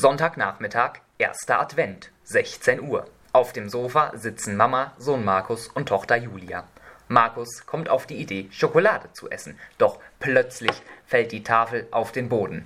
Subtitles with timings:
[0.00, 3.06] Sonntagnachmittag, erster Advent, 16 Uhr.
[3.34, 6.64] Auf dem Sofa sitzen Mama, Sohn Markus und Tochter Julia.
[7.08, 10.72] Markus kommt auf die Idee, Schokolade zu essen, doch plötzlich
[11.04, 12.64] fällt die Tafel auf den Boden.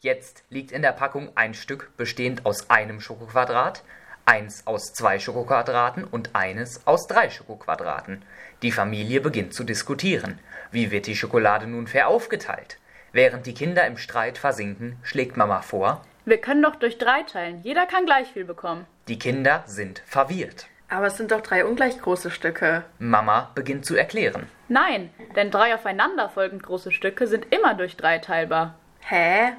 [0.00, 3.82] Jetzt liegt in der Packung ein Stück bestehend aus einem Schokoquadrat,
[4.26, 8.22] eins aus zwei Schokoquadraten und eines aus drei Schokoquadraten.
[8.60, 10.38] Die Familie beginnt zu diskutieren.
[10.70, 12.76] Wie wird die Schokolade nun fair aufgeteilt?
[13.12, 17.60] Während die Kinder im Streit versinken, schlägt Mama vor, Wir können doch durch drei teilen.
[17.64, 18.86] Jeder kann gleich viel bekommen.
[19.08, 20.66] die Kinder sind verwirrt.
[20.88, 22.84] Aber es sind doch drei ungleich große Stücke.
[23.00, 24.46] Mama beginnt zu erklären.
[24.68, 28.76] Nein, denn drei aufeinanderfolgend große Stücke sind immer durch drei teilbar.
[29.00, 29.54] Hä?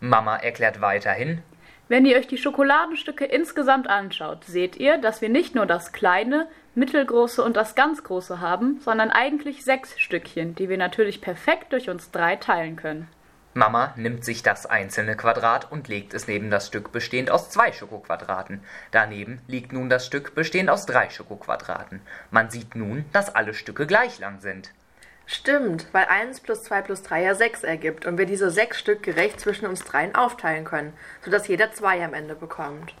[0.00, 1.42] Mama erklärt weiterhin,
[1.86, 6.48] Wenn ihr euch die Schokoladenstücke insgesamt anschaut, seht ihr, dass wir nicht nur das kleine,
[6.74, 11.88] mittelgroße und das ganz große haben, sondern eigentlich sechs Stückchen, die wir natürlich perfekt durch
[11.88, 13.06] uns drei teilen können.
[13.56, 17.72] Mama nimmt sich das einzelne Quadrat und legt es neben das Stück bestehend aus zwei
[17.72, 18.62] Schokoquadraten.
[18.90, 22.02] Daneben liegt nun das Stück bestehend aus drei Schokoquadraten.
[22.30, 24.72] Man sieht nun, dass alle Stücke gleich lang sind.
[25.24, 29.02] Stimmt, weil 1 plus 2 plus 3 ja 6 ergibt und wir diese sechs Stück
[29.02, 30.92] gerecht zwischen uns dreien aufteilen können,
[31.24, 32.94] sodass jeder zwei am Ende bekommt.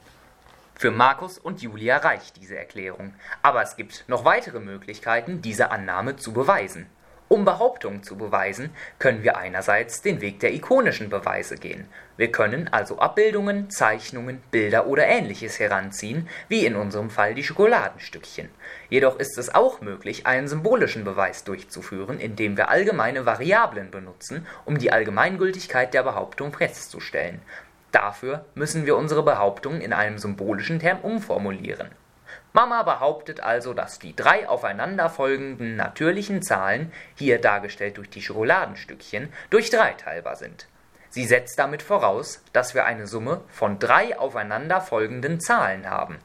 [0.74, 3.14] Für Markus und Julia reicht diese Erklärung.
[3.42, 6.86] Aber es gibt noch weitere Möglichkeiten, diese Annahme zu beweisen.
[7.28, 11.88] Um Behauptungen zu beweisen, können wir einerseits den Weg der ikonischen Beweise gehen.
[12.16, 18.48] Wir können also Abbildungen, Zeichnungen, Bilder oder ähnliches heranziehen, wie in unserem Fall die Schokoladenstückchen.
[18.90, 24.78] Jedoch ist es auch möglich, einen symbolischen Beweis durchzuführen, indem wir allgemeine Variablen benutzen, um
[24.78, 27.42] die Allgemeingültigkeit der Behauptung festzustellen.
[27.90, 31.88] Dafür müssen wir unsere Behauptung in einem symbolischen Term umformulieren.
[32.52, 39.70] Mama behauptet also, dass die drei aufeinanderfolgenden natürlichen Zahlen, hier dargestellt durch die Schokoladenstückchen, durch
[39.70, 40.66] drei teilbar sind.
[41.10, 46.18] Sie setzt damit voraus, dass wir eine Summe von drei aufeinanderfolgenden Zahlen haben.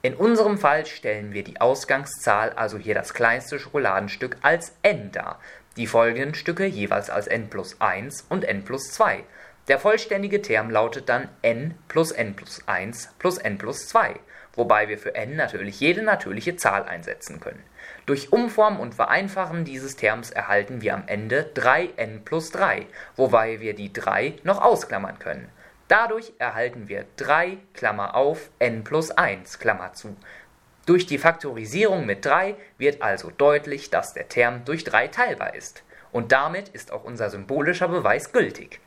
[0.00, 5.40] In unserem Fall stellen wir die Ausgangszahl, also hier das kleinste Schokoladenstück, als n dar,
[5.76, 9.24] die folgenden Stücke jeweils als n plus 1 und n plus 2.
[9.68, 14.14] Der vollständige Term lautet dann n plus n plus 1 plus n plus 2,
[14.54, 17.62] wobei wir für n natürlich jede natürliche Zahl einsetzen können.
[18.06, 23.74] Durch Umformen und Vereinfachen dieses Terms erhalten wir am Ende 3n plus 3, wobei wir
[23.74, 25.50] die 3 noch ausklammern können.
[25.88, 30.16] Dadurch erhalten wir 3, Klammer auf, n plus 1, Klammer zu.
[30.86, 35.82] Durch die Faktorisierung mit 3 wird also deutlich, dass der Term durch 3 teilbar ist.
[36.10, 38.80] Und damit ist auch unser symbolischer Beweis gültig.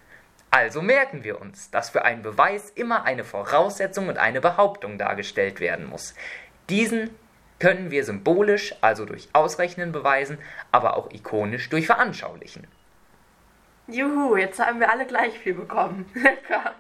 [0.52, 5.62] Also merken wir uns, dass für einen Beweis immer eine Voraussetzung und eine Behauptung dargestellt
[5.62, 6.14] werden muss.
[6.70, 7.10] Diesen
[7.58, 10.38] können wir symbolisch, also durch Ausrechnen beweisen,
[10.72, 12.68] aber auch ikonisch durch Veranschaulichen.
[13.88, 16.06] Juhu, jetzt haben wir alle gleich viel bekommen.
[16.16, 16.76] Lecker.